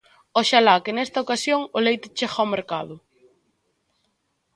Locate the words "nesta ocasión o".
0.95-1.79